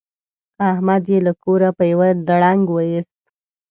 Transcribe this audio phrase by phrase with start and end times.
[0.71, 3.17] احمد يې له کوره په يوه دړدنګ ویوست.